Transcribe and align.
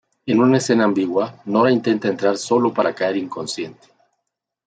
En 0.25 0.39
una 0.39 0.57
escena 0.57 0.85
ambigua, 0.85 1.39
Nora 1.45 1.69
intenta 1.69 2.07
entrar 2.07 2.35
solo 2.35 2.73
para 2.73 2.95
caer 2.95 3.17
inconsciente. 3.17 3.87